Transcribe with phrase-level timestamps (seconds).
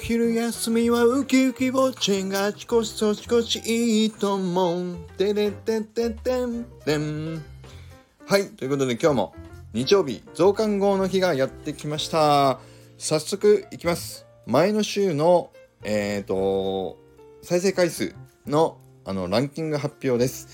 [0.00, 4.96] 昼休みはウキウキウォッチンあちこちそちこちいいと思う。
[5.18, 7.44] てれてててんてん。
[8.26, 9.34] はい、ということで今日も
[9.74, 12.60] 日曜日増刊号の日がやってきました。
[12.96, 14.26] 早速いきます。
[14.46, 15.50] 前の週の、
[15.84, 16.96] えっ、ー、と、
[17.42, 18.14] 再生回数
[18.46, 20.48] のあのランキング発表です。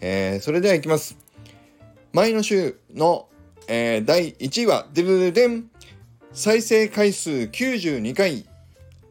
[0.00, 1.18] えー、それではいきます。
[2.12, 3.26] 前の週の、
[3.66, 5.70] えー、第1位は、デブデン
[6.32, 8.46] 再生回数92回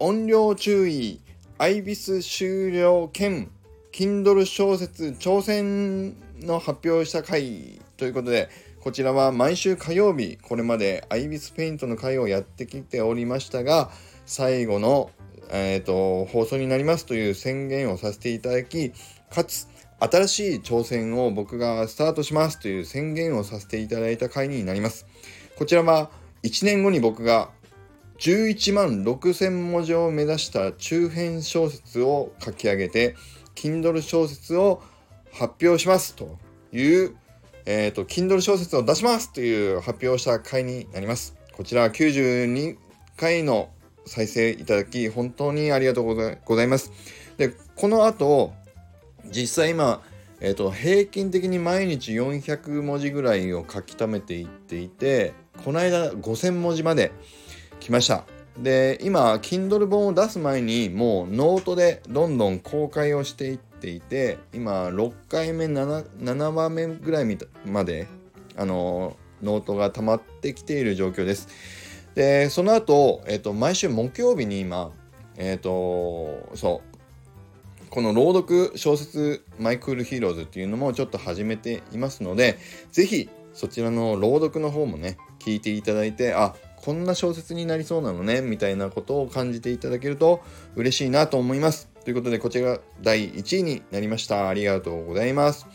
[0.03, 1.21] 音量注意
[1.59, 3.51] アイビス終了兼
[3.91, 13.91] Kindle 小説挑戦の発表した回ということでこちらは毎週火曜日これまでアイビスペイントの回をやってきておりましたが
[14.25, 15.11] 最後の、
[15.51, 18.93] えーと、放送になりますという宣言をさせていただき
[19.29, 19.67] かつ
[19.99, 25.05] 新しい挑戦を僕がスタートしますという宣言をさせていただいた回になります。
[25.59, 26.09] こちらは
[26.41, 27.51] 1年後に僕が
[28.21, 33.15] 11万6000文字を目指した中編小説を書き上げて
[33.55, 34.83] Kindle 小説を
[35.33, 36.37] 発表しますと
[36.71, 37.15] いう、
[37.65, 41.35] えっ、ー、と Kindle 小説を出しますという発表した回になります。
[41.53, 42.77] こちら92
[43.17, 43.69] 回の
[44.05, 46.03] 再生いただき本当にありがとう
[46.45, 46.91] ございます。
[47.37, 48.53] でこの後
[49.31, 49.99] 実際今
[50.43, 57.11] えーと、平均的に毎日400文字ぐらいを書き溜めていっていてこの間5000文字まで
[57.81, 58.23] 来ました。
[58.57, 68.07] で今 Kindle 本を出す前にもうノートでどんどん公開をしていっていて今6回目 7, 7話目ぐらいまで
[68.55, 71.47] あのノートが溜まってきている状況です。
[72.13, 74.91] でその後、えーと、毎週木曜日に今
[75.37, 82.59] えっ、とそうこの朗読小説「My Cool Heroes」っていうのもちょっと始めていますので
[82.91, 86.53] 是非そちらの朗読の方もね聞いていただいてあ
[86.83, 90.41] こんな小説になりそうなのねみたいなことを感じていただけると
[90.75, 91.87] 嬉しいなと思います。
[92.03, 94.49] ということでこちらが第1位になりました。
[94.49, 95.67] ありがとうございます。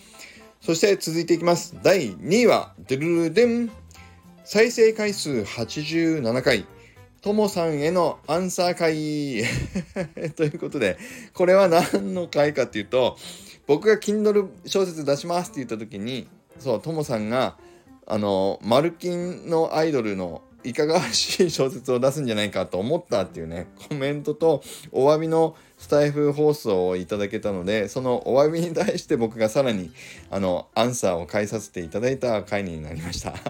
[0.61, 1.77] そして続いていきます。
[1.83, 3.71] 第2位はデルルデン。
[4.45, 6.67] 再生回数87回。
[7.21, 9.45] ともさんへのアンサー会。
[10.35, 10.99] ということで
[11.35, 13.17] これは何の回かっていうと
[13.67, 16.29] 僕が Kindle 小説出しますって言った時に
[16.59, 17.57] そうともさんが
[18.07, 24.63] あのマルキンのアイドルのいかがわしい小説を出すんじゃないかと思ったっていうねコメントと
[24.93, 29.91] お詫びのスタイフ放送をいただけたのでそのお詫びに対して僕がさらに
[30.31, 33.35] あのアンサーを返させていただいた回になりました。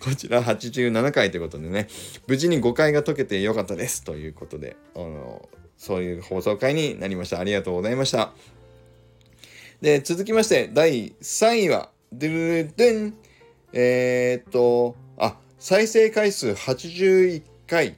[0.00, 1.86] こちら87回ということでね
[2.26, 7.38] 無事に誤解が解けてよかったですということであのそういう放送回になりました。
[7.38, 8.32] ありがとうございました。
[9.80, 13.14] で続きまして第3位はドゥルデン。
[13.72, 17.94] えー、っと、あ、再生回数81回、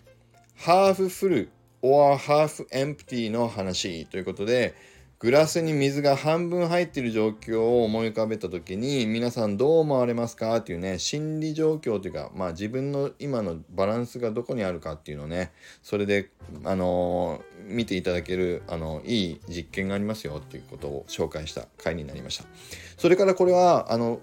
[0.57, 1.49] ハーフフル
[1.81, 4.75] or ハーフエンプティの話ということで、
[5.21, 10.57] グラスに水が半分入っている状況を思い浮かべた時に皆さんどう思われますか？
[10.57, 15.53] っていうね心理状況というかまあ自分の今のバランスがどこにあるかっていうのをね
[15.85, 16.31] それで
[16.65, 22.45] あのー、見ていただけるあのいい実験がありますよっていうことを紹介した回になりました。
[22.99, 24.21] それからこれはあの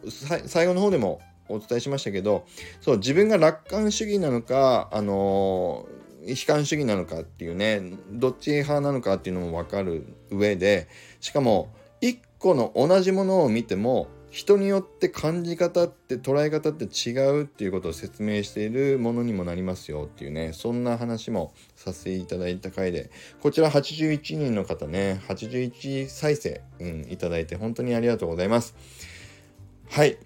[0.47, 2.45] 最後の方でもお伝えしましたけど
[2.81, 5.87] そう自分が楽観主義なのかあの
[6.25, 10.87] 悲観主義なのかっていうねどっち派なのかっていうのも分かる上で
[11.19, 11.69] しかも
[12.01, 23.09] 1個の同じものを見ても人によって感じ方って捉え方って違うっていうことを説明しているものにもなりますよっていうねそんな話もさせていただいた回で
[23.41, 28.75] こちら81人の方ね81再生、うん、いただいて本当にありがとうございます。
[29.89, 30.19] はい。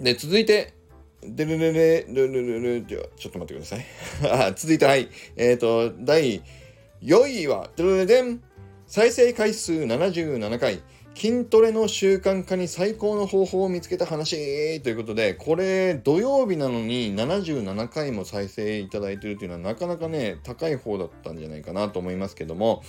[0.00, 0.74] で続いて
[1.22, 3.86] でるるるるるるでは、ちょっと待ってください。
[4.48, 5.08] あ続いて、はい。
[5.36, 6.42] えっ、ー、と、第
[7.02, 8.40] 4位は、でるるでん
[8.86, 10.80] 再生回数77回。
[11.14, 22.84] 筋トレの習慣化に最高の方法を見つけた話ということで、これ土曜日なのに77回も再生いただいてるというのはなかなかね、高い方だったんじゃないかなと思いますけども、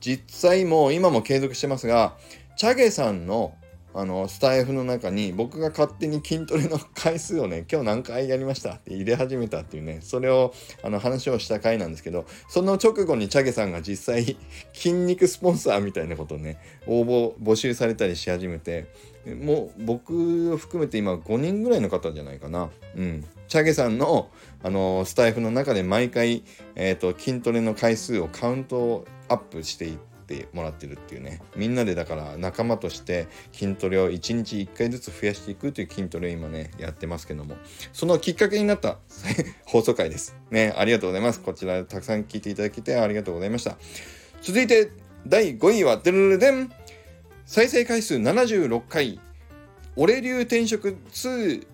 [0.00, 2.18] 実際もう今も継続してますが、
[2.58, 3.54] チャゲさんの
[3.92, 14.36] あのスタイフの中に僕が勝手に筋トレの回数をね 今日何回やりましたって入れ始めたっていうねそれをあの話をした回なんですけどその直後にチャゲさんが実際
[14.72, 18.86] 筋肉スポンサーみたいなことをね応募募集されたりし始めて
[19.26, 22.70] もう僕を含めて今5人ぐらいの方じゃないかな。
[22.96, 23.24] うん。
[23.48, 24.30] チャゲさんの
[24.62, 26.42] あのスタイフの中で毎回、
[26.74, 31.42] えーと、筋トレの回数をカウントアップしていってってもらってるっていうね。
[31.56, 37.56] みんなでだから仲間として筋トレを1日1回ずつ増やしていくという筋トレを今ねやってますけども。
[37.92, 38.98] そのきっかけになった
[39.66, 40.36] 放送回です。
[40.50, 41.40] ねありがとうございます。
[41.40, 43.76] こちらたくさん聞いていただきてありがとうございました。
[44.40, 44.90] 続いて
[45.26, 46.72] 第5位はデルルデン
[47.44, 49.20] 再生回数76回。
[49.96, 51.66] 俺流転職2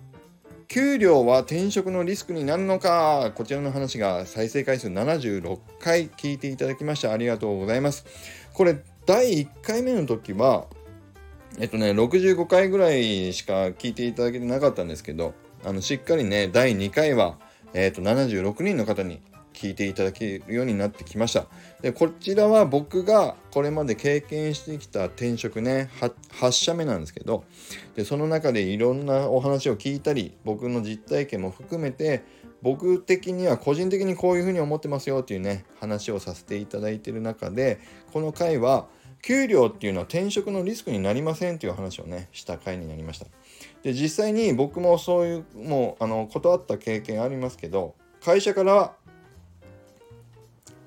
[0.67, 3.31] 給料は転職のリスクになるのか？
[3.35, 8.05] こちらの話が再生回数76回聞いていただきましてありがとうございます。
[8.53, 10.65] これ第1回目の時は
[11.57, 15.33] えっとね65回ぐらいしか聞いていただけてなかったんですけど
[15.63, 17.37] あのしっかりね第2回は
[17.73, 19.21] えっと76人の方に
[19.57, 21.47] 聞いていただけるようになってきました。
[21.81, 27.43] でこちらは僕がこれまで経験してきた転職ね 8, 社目なんですけど
[27.95, 32.23] でその中でいろんなお話を聞いたり僕の実体験も含めて
[32.61, 37.79] 僕的には個人的にこういうふうに思ってますよっていうね話をさせていただいてる中で
[38.13, 38.87] この回は
[39.21, 43.25] 給料っていうのは転職のリスクになりませんっていう話をねした回になりました。
[43.83, 48.93] で実際に僕もそういうもうあの断った経験ありますけど会社から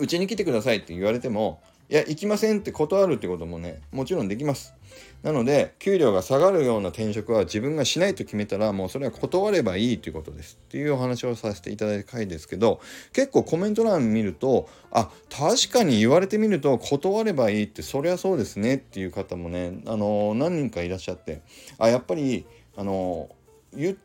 [0.01, 4.75] うちに来てくださいって言われてもいや行きませんって断るってこともねもちろんできます。
[5.23, 12.81] なので給料が下がるような転職は自分がしないと決めたらもうそれは断ればいいということですっていうお話をさせていただいた回ですけど
[13.13, 21.43] 結構コメント欄見るとあ確かに言われてみると断ればいいってそりゃそうですねっていう方もねあの何人かいらっしゃって
[21.79, 23.29] あやっぱりあの
[23.75, 23.97] 言っ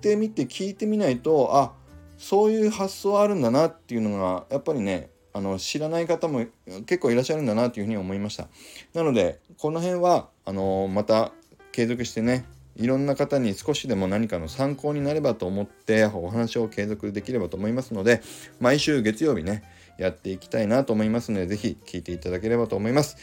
[0.00, 1.72] てみて聞いてみないとあ
[2.18, 6.46] そういう発想あるんだなっていうのがやっぱりねあの知らない方も
[6.86, 8.48] 結構いらっしゃるんだなというふうに思いました。
[8.94, 11.32] なのでこの辺はあのまた
[11.72, 12.46] 継続してね
[12.76, 18.22] いろんな方に少しでも何かの参考になればと思ってお話を継続できればと思いますので
[18.60, 19.62] 毎週月曜日ね
[19.98, 23.16] やっていきたいなと思いますので是非聴いていただければと思います。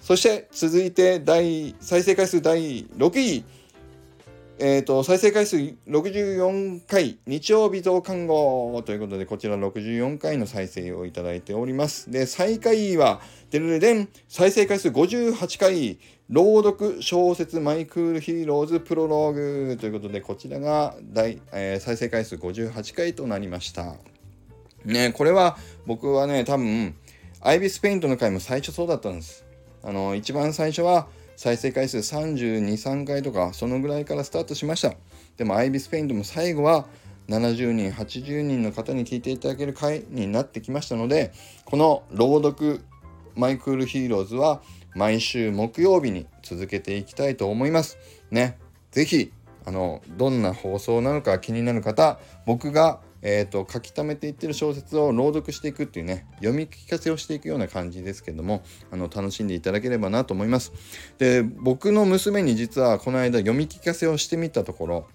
[0.00, 3.44] そして続いて第再生回数第6位。
[4.60, 12.10] えーと、再生回数64回日曜日増刊号ということでこちら64回の再生をいただいております。
[12.10, 13.20] で最下位は
[13.50, 23.94] デルデン再生回数58回朗読小説 My Cool Heroes プロローグということでこちらが大、えー、再生回数58回となりました。
[24.84, 25.56] ねこれは
[25.86, 26.96] 僕はね多分
[27.40, 29.44] アイビスペイントの回も最初そうだったんです。
[29.84, 31.06] あの一番最初は
[31.38, 34.94] 再生回数32、3回とか、そのぐらいからスタートしました。
[35.36, 36.88] でも、アイビスペイントも最後は
[37.28, 41.32] 70人、80人の方に聞いていただける回になってきましたので、
[41.64, 42.80] この朗読
[43.36, 44.62] My Cool Heroes は
[44.96, 47.98] 毎週木曜日に続けていきたいと思います。
[48.32, 48.58] ね。
[48.90, 49.30] ぜひ、
[49.64, 60.72] あの、どんな放送なのか気になる方、僕がえーと、書き溜めていってる小説を朗読していくっていうね読み聞かせをしていくような感じですけどもあの楽しんでいただければなと思います。
[61.18, 65.06] で僕の娘に実はこの間読み聞かせをしてみたところ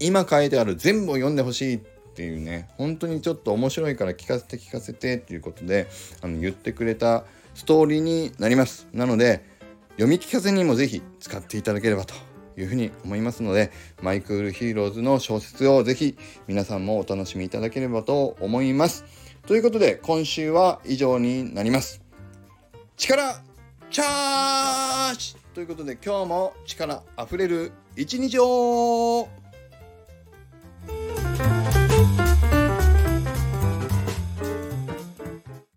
[0.00, 1.80] 今書いてある全部を読んでほしいっ
[2.16, 5.88] ていうね本当にちょっと面白いから聞かせて聞かせてっていうことで
[6.22, 7.24] あの言ってくれた
[7.54, 8.88] ストーリーになります。
[8.92, 9.44] なので
[9.92, 12.14] 読み聞かせにも是非使っていただければと
[12.56, 13.70] いうふうに思いますので
[14.02, 16.16] My Cool Heroes の小説をぜひ
[16.46, 19.04] 皆さんもお楽しみいただければと思います。
[19.46, 22.02] ということで今週は以上になります。
[22.96, 23.40] 力
[23.90, 29.28] チャージということで今日も力あふれる一日を